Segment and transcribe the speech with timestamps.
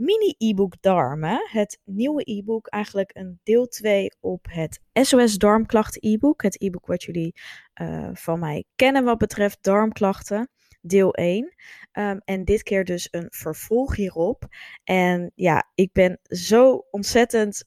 [0.00, 1.48] mini-e-book Darmen.
[1.50, 6.42] Het nieuwe e-book, eigenlijk een deel 2 op het SOS Darmklachten e-book.
[6.42, 7.34] Het e-book wat jullie
[7.82, 10.50] uh, van mij kennen wat betreft darmklachten.
[10.80, 11.54] Deel 1.
[11.92, 14.46] Um, en dit keer dus een vervolg hierop.
[14.84, 17.64] En ja, ik ben zo ontzettend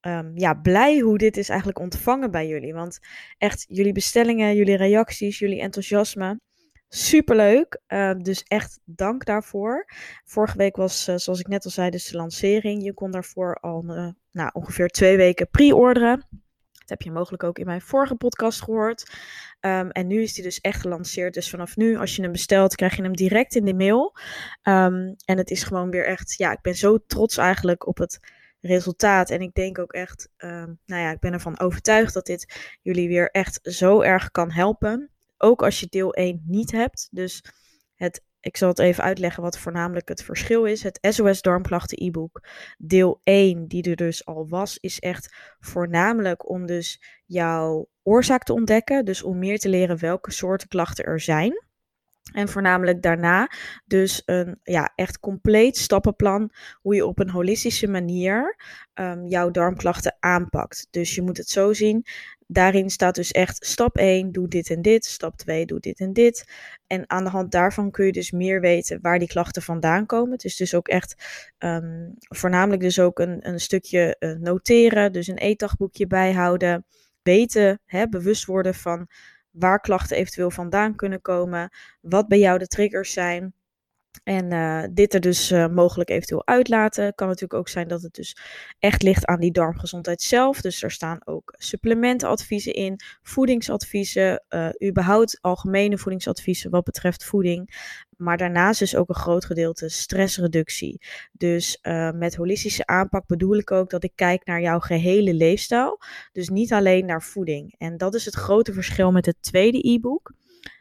[0.00, 2.74] um, ja, blij hoe dit is eigenlijk ontvangen bij jullie.
[2.74, 2.98] Want
[3.38, 6.40] echt, jullie bestellingen, jullie reacties, jullie enthousiasme
[6.96, 7.80] Superleuk.
[7.88, 9.86] Uh, dus echt dank daarvoor.
[10.24, 12.84] Vorige week was, uh, zoals ik net al zei, dus de lancering.
[12.84, 16.26] Je kon daarvoor al uh, nou, ongeveer twee weken pre-orderen.
[16.72, 19.10] Dat heb je mogelijk ook in mijn vorige podcast gehoord.
[19.60, 21.34] Um, en nu is die dus echt gelanceerd.
[21.34, 24.16] Dus vanaf nu, als je hem bestelt, krijg je hem direct in de mail.
[24.62, 28.18] Um, en het is gewoon weer echt, ja, ik ben zo trots eigenlijk op het
[28.60, 29.30] resultaat.
[29.30, 33.30] En ik denk ook echt, nou ja, ik ben ervan overtuigd dat dit jullie weer
[33.30, 35.08] echt zo erg kan helpen.
[35.38, 37.08] Ook als je deel 1 niet hebt.
[37.10, 37.44] Dus
[37.94, 40.82] het, ik zal het even uitleggen wat voornamelijk het verschil is.
[40.82, 46.66] Het SOS Darmklachten e-book deel 1, die er dus al was, is echt voornamelijk om
[46.66, 49.04] dus jouw oorzaak te ontdekken.
[49.04, 51.64] Dus om meer te leren welke soorten klachten er zijn.
[52.32, 53.50] En voornamelijk daarna
[53.86, 58.56] dus een ja, echt compleet stappenplan hoe je op een holistische manier
[58.94, 60.86] um, jouw darmklachten aanpakt.
[60.90, 62.06] Dus je moet het zo zien
[62.46, 65.04] daarin staat dus echt stap 1, doe dit en dit.
[65.04, 66.48] Stap 2, doe dit en dit.
[66.86, 70.32] En aan de hand daarvan kun je dus meer weten waar die klachten vandaan komen.
[70.32, 71.14] Het is dus ook echt
[71.58, 75.12] um, voornamelijk dus ook een, een stukje uh, noteren.
[75.12, 76.86] Dus een eetdagboekje bijhouden.
[77.22, 79.08] Weten, hè, bewust worden van
[79.54, 81.70] waar klachten eventueel vandaan kunnen komen.
[82.00, 83.54] Wat bij jou de triggers zijn.
[84.22, 87.14] En uh, dit er dus uh, mogelijk eventueel uitlaten.
[87.14, 88.36] Kan natuurlijk ook zijn dat het dus
[88.78, 90.60] echt ligt aan die darmgezondheid zelf.
[90.60, 97.92] Dus er staan ook supplementenadviezen in, voedingsadviezen, uh, überhaupt algemene voedingsadviezen wat betreft voeding.
[98.16, 101.00] Maar daarnaast dus ook een groot gedeelte stressreductie.
[101.32, 101.78] Dus
[102.14, 106.00] met holistische aanpak bedoel ik ook dat ik kijk naar jouw gehele leefstijl.
[106.32, 107.74] Dus niet alleen naar voeding.
[107.78, 110.32] En dat is het grote verschil met het tweede e-book.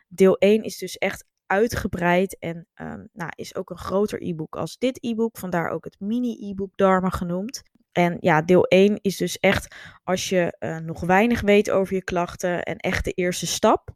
[0.07, 4.77] Deel 1 is dus echt uitgebreid en um, nou, is ook een groter e-book als
[4.77, 5.37] dit e-book.
[5.37, 7.61] Vandaar ook het mini-e-book Dharma genoemd.
[7.91, 12.03] En ja, deel 1 is dus echt als je uh, nog weinig weet over je
[12.03, 13.89] klachten en echt de eerste stap.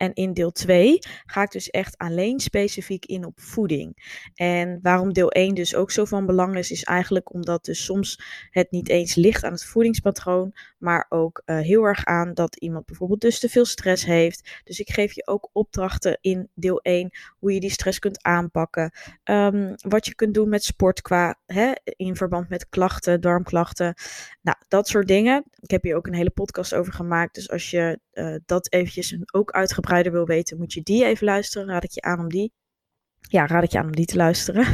[0.00, 4.18] En in deel 2 ga ik dus echt alleen specifiek in op voeding.
[4.34, 8.22] En waarom deel 1 dus ook zo van belang is, is eigenlijk omdat dus soms
[8.50, 12.86] het niet eens ligt aan het voedingspatroon, maar ook uh, heel erg aan dat iemand
[12.86, 14.60] bijvoorbeeld dus te veel stress heeft.
[14.64, 18.92] Dus ik geef je ook opdrachten in deel 1 hoe je die stress kunt aanpakken.
[19.24, 23.94] Um, wat je kunt doen met sport qua hè, in verband met klachten, darmklachten.
[24.40, 25.44] Nou, dat soort dingen.
[25.60, 27.34] Ik heb hier ook een hele podcast over gemaakt.
[27.34, 29.50] Dus als je uh, dat eventjes ook
[29.90, 31.68] uitgebreider wil weten, moet je die even luisteren.
[31.68, 32.52] Raad ik je aan om die.
[33.20, 34.66] Ja, raad ik je aan om die te luisteren.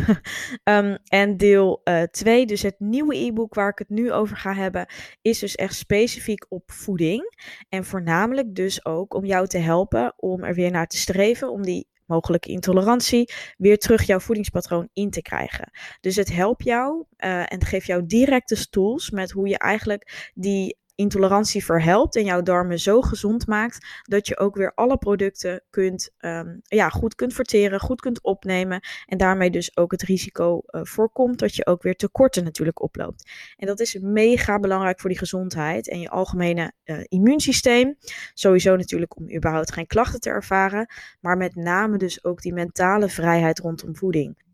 [0.64, 4.54] um, en deel 2, uh, dus het nieuwe e-book waar ik het nu over ga
[4.54, 4.86] hebben,
[5.22, 7.34] is dus echt specifiek op voeding.
[7.68, 11.62] En voornamelijk dus ook om jou te helpen om er weer naar te streven, om
[11.62, 15.70] die mogelijke intolerantie, weer terug jouw voedingspatroon in te krijgen.
[16.00, 20.76] Dus het helpt jou uh, en geeft jou directe tools met hoe je eigenlijk die
[20.96, 26.10] intolerantie verhelpt en jouw darmen zo gezond maakt dat je ook weer alle producten kunt,
[26.18, 30.80] um, ja, goed kunt verteren, goed kunt opnemen en daarmee dus ook het risico uh,
[30.84, 33.30] voorkomt dat je ook weer tekorten natuurlijk oploopt.
[33.56, 37.96] En dat is mega belangrijk voor die gezondheid en je algemene uh, immuunsysteem.
[38.34, 40.88] Sowieso natuurlijk om überhaupt geen klachten te ervaren,
[41.20, 44.44] maar met name dus ook die mentale vrijheid rondom voeding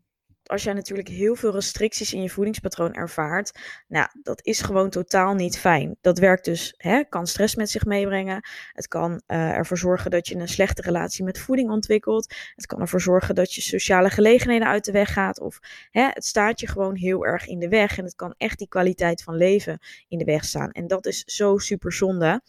[0.43, 5.33] als jij natuurlijk heel veel restricties in je voedingspatroon ervaart, nou, dat is gewoon totaal
[5.33, 5.97] niet fijn.
[6.01, 8.47] Dat werkt dus, hè, kan stress met zich meebrengen.
[8.71, 12.35] Het kan uh, ervoor zorgen dat je een slechte relatie met voeding ontwikkelt.
[12.55, 15.39] Het kan ervoor zorgen dat je sociale gelegenheden uit de weg gaat.
[15.39, 15.59] Of
[15.91, 17.97] hè, het staat je gewoon heel erg in de weg.
[17.97, 20.71] En het kan echt die kwaliteit van leven in de weg staan.
[20.71, 22.41] En dat is zo super zonde.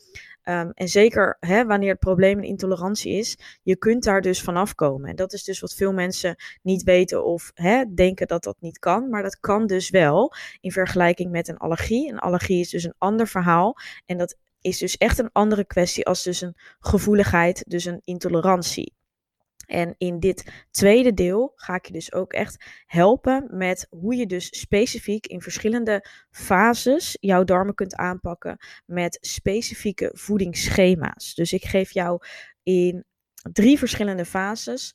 [0.44, 4.74] Ehm, en zeker hè, wanneer het probleem een intolerantie is, je kunt daar dus vanaf
[4.74, 5.10] komen.
[5.10, 8.78] En dat is dus wat veel mensen niet weten of hè, denken dat dat niet
[8.78, 9.08] kan.
[9.08, 12.12] Maar dat kan dus wel in vergelijking met een allergie.
[12.12, 13.76] Een allergie is dus een ander verhaal.
[14.06, 18.94] En dat is dus echt een andere kwestie als dus een gevoeligheid, dus een intolerantie.
[19.66, 24.26] En in dit tweede deel ga ik je dus ook echt helpen met hoe je
[24.26, 31.34] dus specifiek in verschillende fases jouw darmen kunt aanpakken met specifieke voedingsschema's.
[31.34, 32.20] Dus ik geef jou
[32.62, 33.04] in
[33.52, 34.94] drie verschillende fases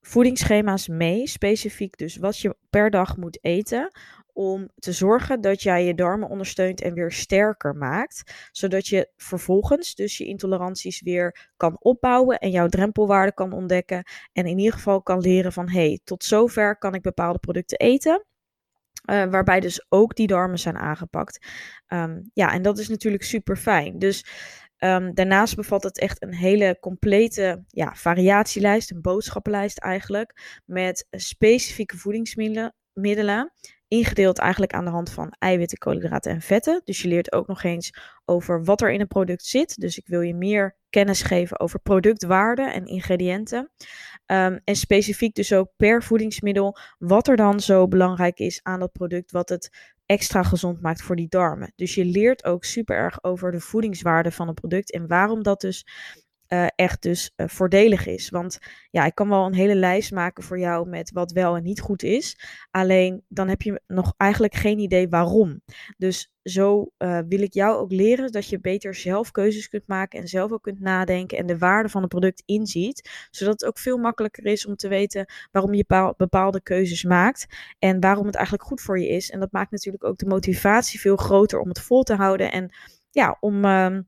[0.00, 3.90] voedingsschema's mee, specifiek dus wat je per dag moet eten,
[4.40, 8.48] om te zorgen dat jij je darmen ondersteunt en weer sterker maakt.
[8.52, 14.04] Zodat je vervolgens dus je intoleranties weer kan opbouwen en jouw drempelwaarde kan ontdekken.
[14.32, 17.78] En in ieder geval kan leren van hé, hey, tot zover kan ik bepaalde producten
[17.78, 18.24] eten.
[19.10, 21.46] Uh, waarbij dus ook die darmen zijn aangepakt.
[21.88, 23.98] Um, ja, en dat is natuurlijk super fijn.
[23.98, 24.24] Dus
[24.78, 30.60] um, daarnaast bevat het echt een hele complete ja, variatielijst, een boodschappenlijst eigenlijk.
[30.64, 33.52] Met specifieke voedingsmiddelen
[33.90, 36.80] ingedeeld eigenlijk aan de hand van eiwitten, koolhydraten en vetten.
[36.84, 37.94] Dus je leert ook nog eens
[38.24, 39.80] over wat er in een product zit.
[39.80, 43.70] Dus ik wil je meer kennis geven over productwaarde en ingrediënten.
[44.26, 48.92] Um, en specifiek dus ook per voedingsmiddel wat er dan zo belangrijk is aan dat
[48.92, 51.72] product, wat het extra gezond maakt voor die darmen.
[51.76, 55.60] Dus je leert ook super erg over de voedingswaarde van een product en waarom dat
[55.60, 55.86] dus
[56.52, 58.28] uh, echt dus uh, voordelig is.
[58.28, 58.58] Want
[58.90, 61.80] ja, ik kan wel een hele lijst maken voor jou met wat wel en niet
[61.80, 62.38] goed is.
[62.70, 65.60] Alleen dan heb je nog eigenlijk geen idee waarom.
[65.96, 70.20] Dus zo uh, wil ik jou ook leren dat je beter zelf keuzes kunt maken
[70.20, 73.28] en zelf ook kunt nadenken en de waarde van het product inziet.
[73.30, 77.46] Zodat het ook veel makkelijker is om te weten waarom je bepaalde keuzes maakt
[77.78, 79.30] en waarom het eigenlijk goed voor je is.
[79.30, 82.70] En dat maakt natuurlijk ook de motivatie veel groter om het vol te houden en
[83.10, 84.02] ja, om ehm,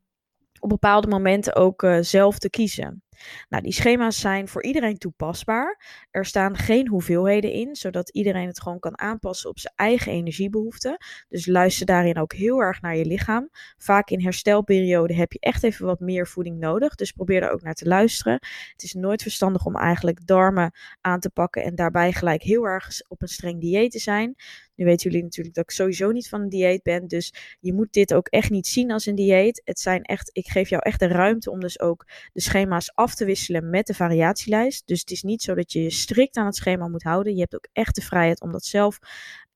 [0.63, 3.03] op bepaalde momenten ook uh, zelf te kiezen.
[3.49, 5.85] Nou, die schema's zijn voor iedereen toepasbaar.
[6.11, 10.97] Er staan geen hoeveelheden in, zodat iedereen het gewoon kan aanpassen op zijn eigen energiebehoeften.
[11.29, 13.49] Dus luister daarin ook heel erg naar je lichaam.
[13.77, 17.63] Vaak in herstelperiode heb je echt even wat meer voeding nodig, dus probeer daar ook
[17.63, 18.39] naar te luisteren.
[18.73, 22.89] Het is nooit verstandig om eigenlijk darmen aan te pakken en daarbij gelijk heel erg
[23.09, 24.35] op een streng dieet te zijn.
[24.75, 27.07] Nu weten jullie natuurlijk dat ik sowieso niet van een dieet ben.
[27.07, 29.63] Dus je moet dit ook echt niet zien als een dieet.
[29.65, 33.15] Het zijn echt, ik geef jou echt de ruimte om dus ook de schema's af
[33.15, 34.87] te wisselen met de variatielijst.
[34.87, 37.35] Dus het is niet zo dat je je strikt aan het schema moet houden.
[37.35, 38.99] Je hebt ook echt de vrijheid om dat zelf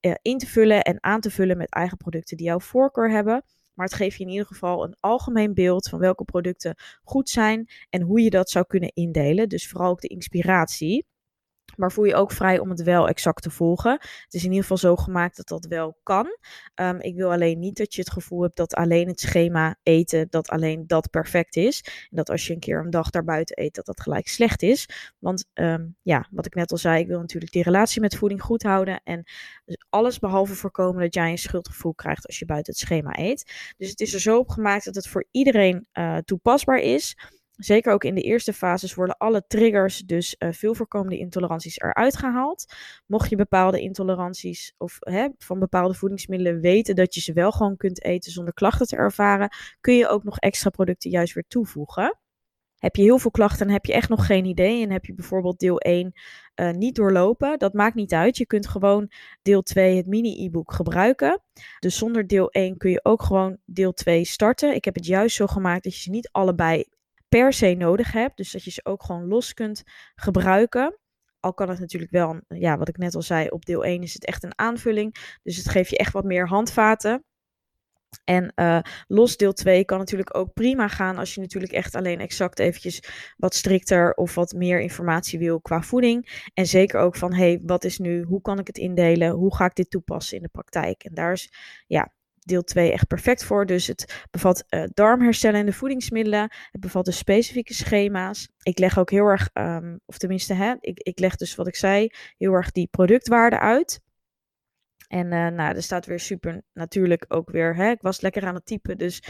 [0.01, 3.43] uh, in te vullen en aan te vullen met eigen producten die jouw voorkeur hebben.
[3.73, 7.69] Maar het geeft je in ieder geval een algemeen beeld van welke producten goed zijn
[7.89, 9.49] en hoe je dat zou kunnen indelen.
[9.49, 11.05] Dus vooral ook de inspiratie.
[11.77, 13.91] Maar voel je ook vrij om het wel exact te volgen.
[13.91, 16.37] Het is in ieder geval zo gemaakt dat dat wel kan.
[16.75, 20.27] Um, ik wil alleen niet dat je het gevoel hebt dat alleen het schema eten,
[20.29, 21.83] dat alleen dat perfect is.
[21.83, 24.89] En dat als je een keer een dag daarbuiten eet, dat dat gelijk slecht is.
[25.19, 28.41] Want um, ja, wat ik net al zei, ik wil natuurlijk die relatie met voeding
[28.41, 29.01] goed houden.
[29.03, 29.23] En
[29.89, 33.73] alles behalve voorkomen dat jij een schuldgevoel krijgt als je buiten het schema eet.
[33.77, 37.15] Dus het is er zo op gemaakt dat het voor iedereen uh, toepasbaar is.
[37.57, 42.17] Zeker ook in de eerste fases worden alle triggers, dus uh, veel voorkomende intoleranties, eruit
[42.17, 42.73] gehaald.
[43.05, 47.77] Mocht je bepaalde intoleranties of hè, van bepaalde voedingsmiddelen weten dat je ze wel gewoon
[47.77, 49.49] kunt eten zonder klachten te ervaren,
[49.81, 52.17] kun je ook nog extra producten juist weer toevoegen.
[52.77, 55.13] Heb je heel veel klachten en heb je echt nog geen idee en heb je
[55.13, 58.37] bijvoorbeeld deel 1 uh, eh, niet doorlopen, dat maakt niet uit.
[58.37, 61.41] Je kunt gewoon deel 2, het mini-e-book, gebruiken.
[61.79, 64.75] Dus zonder deel 1 kun je ook gewoon deel 2 starten.
[64.75, 66.85] Ik heb het juist zo gemaakt dat je ze niet allebei
[67.29, 68.37] per se nodig hebt.
[68.37, 69.83] Dus dat je ze ook gewoon los kunt
[70.15, 70.99] gebruiken.
[71.39, 74.13] Al kan het natuurlijk wel, ja, wat ik net al zei, op deel 1 is
[74.13, 75.37] het echt een aanvulling.
[75.43, 77.25] Dus het geeft je echt wat meer handvaten.
[78.23, 82.19] En uh, los deel 2 kan natuurlijk ook prima gaan als je natuurlijk echt alleen
[82.19, 83.03] exact eventjes
[83.37, 86.49] wat strikter of wat meer informatie wil qua voeding.
[86.53, 89.65] En zeker ook van, hey, wat is nu, hoe kan ik het indelen, hoe ga
[89.65, 91.03] ik dit toepassen in de praktijk?
[91.03, 91.51] En daar is,
[91.87, 92.13] ja,
[92.47, 93.65] deel 2 echt perfect voor.
[93.65, 96.51] Dus het bevat uh, darmherstellende voedingsmiddelen.
[96.71, 98.49] Het bevat dus specifieke schema's.
[98.61, 101.75] Ik leg ook heel erg, um, of tenminste, hè, ik, ik leg dus wat ik
[101.75, 103.99] zei, heel erg die productwaarde uit.
[105.07, 107.75] En uh, nou, er staat weer super natuurlijk ook weer.
[107.75, 109.23] Hè, ik was lekker aan het typen, dus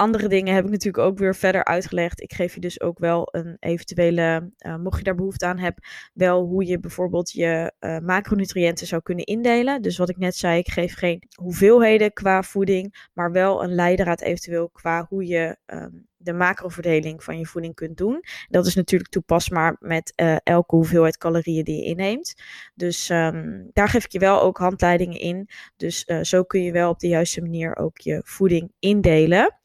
[0.00, 2.20] andere dingen heb ik natuurlijk ook weer verder uitgelegd.
[2.20, 5.84] Ik geef je dus ook wel een eventuele, uh, mocht je daar behoefte aan hebben,
[6.12, 9.82] wel hoe je bijvoorbeeld je uh, macronutriënten zou kunnen indelen.
[9.82, 14.20] Dus wat ik net zei, ik geef geen hoeveelheden qua voeding, maar wel een leidraad
[14.20, 18.24] eventueel qua hoe je um, de macroverdeling van je voeding kunt doen.
[18.48, 22.34] Dat is natuurlijk toepasbaar met uh, elke hoeveelheid calorieën die je inneemt.
[22.74, 25.48] Dus um, daar geef ik je wel ook handleidingen in.
[25.76, 29.59] Dus zo kun je wel op de juiste manier ook je voeding indelen.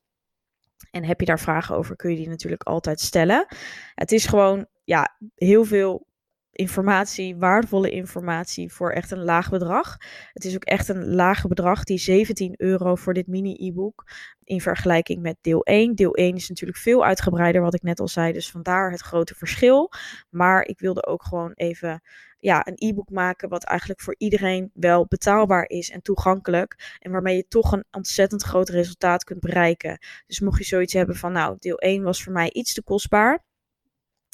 [0.91, 3.45] En heb je daar vragen over, kun je die natuurlijk altijd stellen.
[3.93, 6.07] Het is gewoon ja, heel veel
[6.55, 9.97] informatie, waardevolle informatie voor echt een laag bedrag.
[10.33, 14.03] Het is ook echt een laag bedrag, die 17 euro voor dit mini-e-book.
[14.43, 15.95] In vergelijking met deel 1.
[15.95, 18.33] Deel 1 is natuurlijk veel uitgebreider, wat ik net al zei.
[18.33, 19.91] Dus vandaar het grote verschil.
[20.29, 22.01] Maar ik wilde ook gewoon even
[22.45, 26.97] ja, een e-book maken wat eigenlijk voor iedereen wel betaalbaar is en toegankelijk.
[26.99, 29.99] En waarmee je toch een ontzettend groot resultaat kunt bereiken.
[30.27, 33.43] Dus mocht je zoiets hebben van, nou, deel 1 was voor mij iets te kostbaar.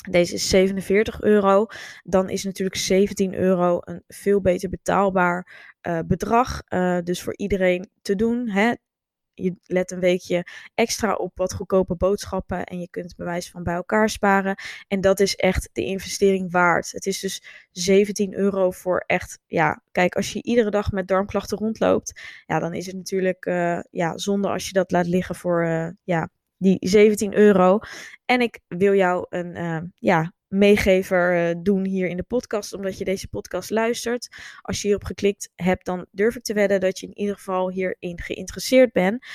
[0.10, 1.66] Deze is 47 euro.
[2.04, 6.62] Dan is natuurlijk 17 euro een veel beter betaalbaar uh, bedrag.
[6.70, 8.50] Uh, dus voor iedereen te doen.
[8.50, 8.74] Hè?
[9.34, 10.46] Je let een weekje
[10.76, 12.64] extra op wat goedkope boodschappen.
[12.64, 14.56] En je kunt bewijs van bij elkaar sparen.
[14.88, 16.92] En dat is echt de investering waard.
[16.92, 19.40] Het is dus 17 euro voor echt.
[19.46, 22.22] Ja, kijk, als je iedere dag met darmklachten rondloopt.
[22.46, 25.66] Ja, dan is het natuurlijk uh, ja, zonde als je dat laat liggen voor
[26.04, 27.80] ja, die 17 euro.
[28.26, 32.98] En ik wil jou een uh, ja, meegever uh, doen hier in de podcast, omdat
[32.98, 34.28] je deze podcast luistert.
[34.62, 37.70] Als je hierop geklikt hebt, dan durf ik te wedden dat je in ieder geval
[37.70, 39.26] hierin geïnteresseerd bent.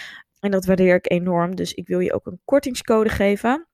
[0.40, 1.54] En dat waardeer ik enorm.
[1.54, 3.68] Dus ik wil je ook een kortingscode geven.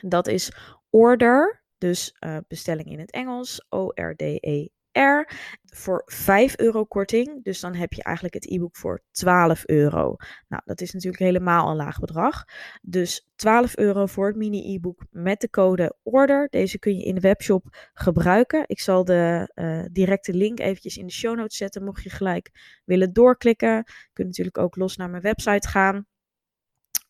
[0.00, 0.52] Dat is
[0.90, 5.32] order, dus uh, bestelling in het Engels, O-R-D-E R
[5.64, 7.44] voor 5 euro korting.
[7.44, 10.16] Dus dan heb je eigenlijk het e-book voor 12 euro.
[10.48, 12.44] Nou, dat is natuurlijk helemaal een laag bedrag.
[12.82, 16.48] Dus 12 euro voor het mini-e-book met de code ORDER.
[16.50, 18.64] Deze kun je in de webshop gebruiken.
[18.66, 21.84] Ik zal de uh, directe link eventjes in de show notes zetten.
[21.84, 22.50] Mocht je gelijk
[22.84, 23.76] willen doorklikken.
[23.76, 26.06] Je kunt natuurlijk ook los naar mijn website gaan.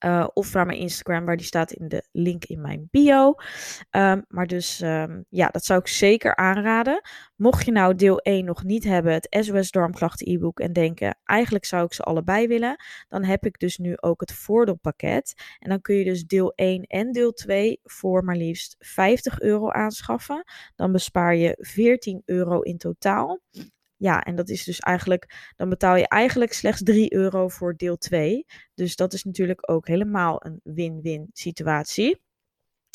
[0.04, 3.34] Uh, of naar mijn Instagram, waar die staat in de link in mijn bio.
[3.90, 7.00] Um, maar dus um, ja, dat zou ik zeker aanraden.
[7.36, 11.64] Mocht je nou deel 1 nog niet hebben, het SOS Darmklachten e-book, en denken, eigenlijk
[11.64, 12.76] zou ik ze allebei willen,
[13.08, 15.34] dan heb ik dus nu ook het voordeelpakket.
[15.58, 19.70] En dan kun je dus deel 1 en deel 2 voor maar liefst 50 euro
[19.70, 20.44] aanschaffen.
[20.76, 23.40] Dan bespaar je 14 euro in totaal.
[24.00, 27.96] Ja, en dat is dus eigenlijk, dan betaal je eigenlijk slechts 3 euro voor deel
[27.96, 28.46] 2.
[28.74, 32.20] Dus dat is natuurlijk ook helemaal een win-win situatie.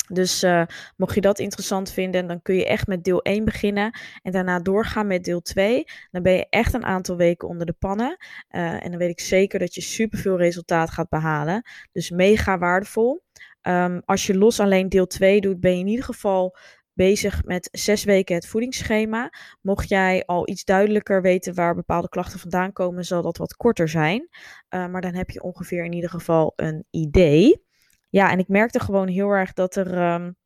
[0.08, 0.62] Dus uh,
[0.96, 4.60] mocht je dat interessant vinden, dan kun je echt met deel 1 beginnen en daarna
[4.60, 5.84] doorgaan met deel 2.
[6.10, 8.16] Dan ben je echt een aantal weken onder de pannen.
[8.50, 11.62] Uh, en dan weet ik zeker dat je superveel resultaat gaat behalen.
[11.92, 13.24] Dus mega waardevol.
[13.62, 16.56] Um, als je los alleen deel 2 doet, ben je in ieder geval
[16.96, 19.32] bezig met zes weken het voedingsschema.
[19.60, 23.88] Mocht jij al iets duidelijker weten waar bepaalde klachten vandaan komen, zal dat wat korter
[23.88, 24.28] zijn.
[24.30, 27.64] Uh, maar dan heb je ongeveer in ieder geval een idee.
[28.08, 30.12] Ja, en ik merkte gewoon heel erg dat er.
[30.14, 30.36] Um,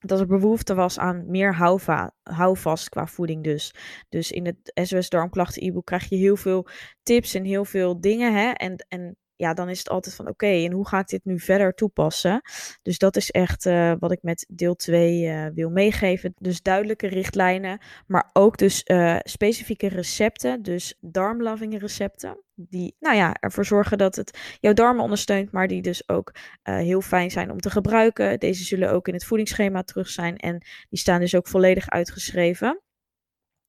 [0.00, 3.74] dat er behoefte was aan meer houva, houvast qua voeding dus.
[4.08, 6.66] Dus in het SOS Darmklachten e-book krijg je heel veel
[7.02, 8.34] tips en heel veel dingen.
[8.34, 8.50] Hè?
[8.50, 11.38] En, en ja, dan is het altijd van oké, en hoe ga ik dit nu
[11.38, 12.40] verder toepassen?
[12.82, 16.34] Dus dat is echt uh, wat ik met deel 2 uh, eh, wil meegeven.
[16.38, 22.38] Dus duidelijke richtlijnen, maar ook dus uh, specifieke recepten, dus darmloving recepten.
[22.54, 27.00] Die, nou ja, ervoor zorgen dat het jouw darmen ondersteunt, maar die dus ook heel
[27.00, 28.38] fijn zijn om te gebruiken.
[28.38, 32.80] Deze zullen ook in het voedingsschema terug zijn en die staan dus ook volledig uitgeschreven.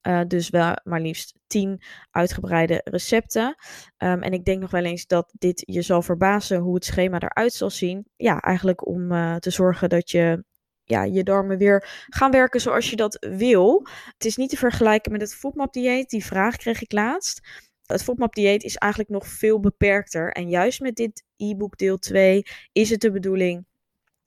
[0.08, 1.82] Uh, dus wel maar liefst 10
[2.12, 3.56] uitgebreide recepten.
[3.98, 7.20] Um, en ik denk nog wel eens dat dit je zal verbazen hoe het schema
[7.20, 8.06] eruit zal zien.
[8.16, 10.44] Ja, eigenlijk om uh, te zorgen dat je
[10.84, 13.88] ja, je darmen weer gaan werken zoals je dat wil.
[14.14, 16.10] Het is niet te vergelijken met het FODMAP-dieet.
[16.10, 17.48] Die vraag kreeg ik laatst.
[17.86, 20.32] Het FODMAP-dieet is eigenlijk nog veel beperkter.
[20.32, 23.66] En juist met dit e-book deel 2 is het de bedoeling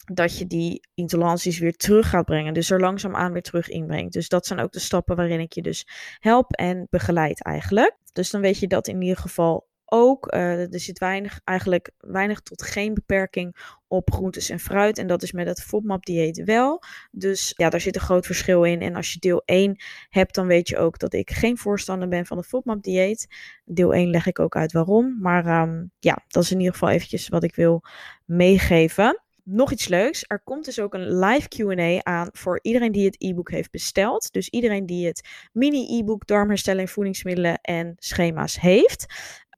[0.05, 2.55] dat je die intoleranties weer terug gaat brengen.
[2.55, 4.13] Dus er langzaamaan weer terug inbrengt.
[4.13, 5.87] Dus dat zijn ook de stappen waarin ik je dus
[6.19, 7.97] help en begeleid eigenlijk.
[8.13, 10.35] Dus dan weet je dat in ieder geval ook.
[10.35, 13.57] Uh, er zit weinig, eigenlijk weinig tot geen beperking
[13.89, 14.99] op groentes en fruit.
[14.99, 16.83] En dat is met het FODMAP-dieet wel.
[17.11, 18.81] Dus ja, daar zit een groot verschil in.
[18.81, 19.77] En als je deel 1
[20.09, 23.27] hebt, dan weet je ook dat ik geen voorstander ben van het FODMAP-dieet.
[23.65, 25.19] Deel 1 leg ik ook uit waarom.
[25.21, 27.83] Maar um, ja, dat is in ieder geval eventjes wat ik wil
[28.25, 30.25] meegeven nog iets leuks.
[30.27, 34.33] Er komt dus ook een live QA aan voor iedereen die het e-book heeft besteld.
[34.33, 39.07] Dus iedereen die het mini-e-book darmherstelling, voedingsmiddelen en schema's heeft.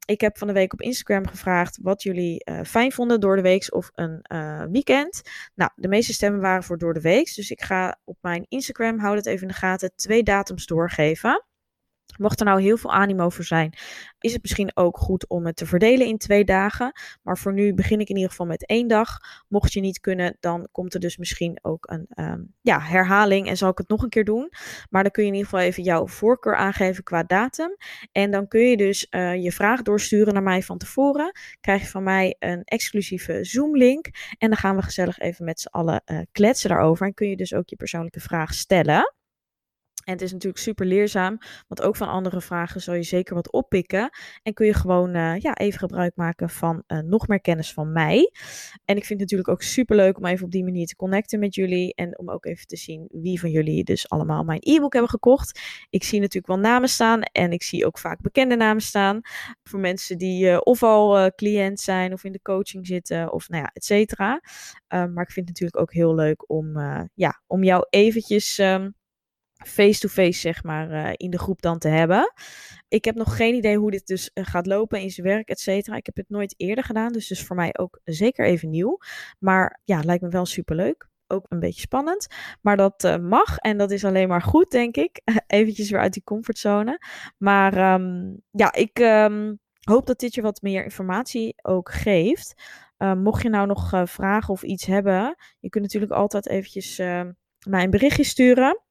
[0.04, 3.42] Ik heb van de week op Instagram gevraagd wat jullie uh, fijn vonden door de
[3.42, 5.22] week of een uh, weekend.
[5.54, 7.34] Nou, de meeste stemmen waren voor door de week.
[7.34, 11.44] Dus ik ga op mijn Instagram, houd het even in de gaten, twee datums doorgeven.
[12.18, 13.72] Mocht er nou heel veel animo voor zijn,
[14.18, 16.92] is het misschien ook goed om het te verdelen in twee dagen.
[17.22, 19.18] Maar voor nu begin ik in ieder geval met één dag.
[19.48, 23.56] Mocht je niet kunnen, dan komt er dus misschien ook een ehm, ja, herhaling en
[23.56, 24.52] zal ik het nog een keer doen.
[24.90, 27.76] Maar dan kun je in ieder geval even jouw voorkeur aangeven qua datum.
[28.12, 31.32] En dan kun je dus uh, je vraag doorsturen naar mij van tevoren.
[31.60, 34.06] Krijg je van mij een exclusieve Zoom-link.
[34.38, 37.06] En dan gaan we gezellig even met z'n allen uh, kletsen daarover.
[37.06, 39.15] En kun je dus ook je persoonlijke vraag stellen.
[40.06, 43.52] En het is natuurlijk super leerzaam, want ook van andere vragen zal je zeker wat
[43.52, 44.10] oppikken.
[44.42, 47.92] En kun je gewoon uh, ja, even gebruik maken van uh, nog meer kennis van
[47.92, 48.30] mij.
[48.84, 51.38] En ik vind het natuurlijk ook super leuk om even op die manier te connecten
[51.38, 51.94] met jullie.
[51.94, 55.60] En om ook even te zien wie van jullie dus allemaal mijn e-book hebben gekocht.
[55.90, 59.20] Ik zie natuurlijk wel namen staan en ik zie ook vaak bekende namen staan.
[59.62, 63.62] Voor mensen die uh, of al cliënt zijn of in de coaching zitten of nou
[63.62, 64.40] ja, et cetera.
[64.88, 66.78] maar ik vind het natuurlijk ook heel leuk om,
[67.14, 68.58] ja, om jou eventjes...
[68.58, 68.95] Um,
[69.66, 72.32] face-to-face, zeg maar, uh, in de groep dan te hebben.
[72.88, 75.60] Ik heb nog geen idee hoe dit dus uh, gaat lopen in zijn werk, et
[75.60, 75.96] cetera.
[75.96, 78.98] Ik heb het nooit eerder gedaan, dus dus voor mij ook zeker even nieuw.
[79.38, 81.08] Maar ja, lijkt me wel superleuk.
[81.28, 82.26] Ook een beetje spannend,
[82.60, 85.20] maar dat uh, mag en dat is alleen maar goed, denk ik.
[85.46, 87.00] Eventjes weer uit die comfortzone.
[87.38, 92.54] Maar um, ja, ik um, hoop dat dit je wat meer informatie ook geeft.
[92.98, 96.96] mocht je nou nog vragen of iets hebben, je kunt natuurlijk altijd eventjes
[97.66, 98.85] mij een berichtje sturen.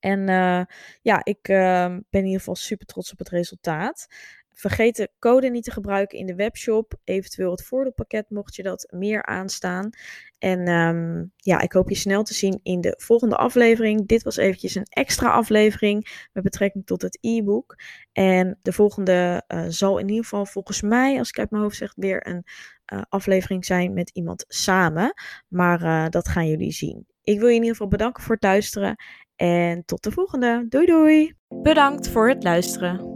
[0.00, 0.62] En uh,
[1.02, 4.06] ja, ik uh, ben in ieder geval super trots op het resultaat.
[4.52, 6.94] Vergeet de code niet te gebruiken in de webshop.
[7.04, 9.90] Eventueel het voordeelpakket mocht je dat meer aanstaan.
[10.38, 14.06] En um, ja, ik hoop je snel te zien in de volgende aflevering.
[14.06, 17.74] Dit was eventjes een extra aflevering met betrekking tot het e-book.
[18.12, 21.76] En de volgende uh, zal in ieder geval volgens mij, als ik uit mijn hoofd
[21.76, 22.44] zeg, weer een
[22.92, 25.12] uh, aflevering zijn met iemand samen.
[25.48, 27.06] Maar dat gaan jullie zien.
[27.22, 28.96] Ik wil je in ieder geval bedanken voor het luisteren.
[29.36, 30.66] En tot de volgende.
[30.68, 31.34] Doei doei.
[31.48, 33.14] Bedankt voor het luisteren.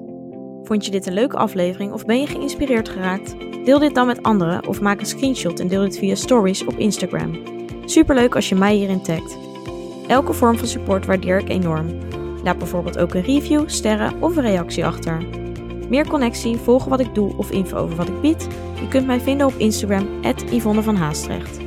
[0.62, 3.34] Vond je dit een leuke aflevering of ben je geïnspireerd geraakt?
[3.64, 6.78] Deel dit dan met anderen of maak een screenshot en deel dit via stories op
[6.78, 7.42] Instagram.
[7.84, 9.36] Superleuk als je mij hierin tagt.
[10.06, 11.98] Elke vorm van support waardeer ik enorm.
[12.42, 15.26] Laat bijvoorbeeld ook een review, sterren of een reactie achter.
[15.88, 18.48] Meer connectie, volgen wat ik doe of info over wat ik bied?
[18.80, 20.08] Je kunt mij vinden op Instagram,
[20.50, 21.58] Yvonne van Haastrecht.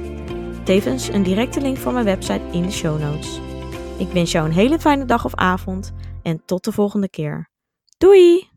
[0.64, 3.42] Tevens een directe link van mijn website in de show notes.
[3.98, 7.50] Ik wens jou een hele fijne dag of avond en tot de volgende keer.
[7.98, 8.53] Doei!